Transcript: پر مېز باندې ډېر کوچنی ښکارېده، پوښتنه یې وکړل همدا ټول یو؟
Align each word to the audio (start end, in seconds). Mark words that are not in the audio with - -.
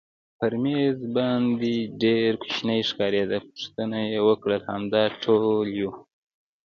پر 0.39 0.53
مېز 0.63 0.97
باندې 1.15 1.75
ډېر 2.03 2.29
کوچنی 2.41 2.79
ښکارېده، 2.89 3.37
پوښتنه 3.49 3.99
یې 4.11 4.19
وکړل 4.27 4.61
همدا 4.69 5.03
ټول 5.23 5.65
یو؟ 5.79 5.91